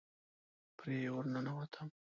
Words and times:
پرې 0.77 0.97
ورننوتم. 1.15 1.87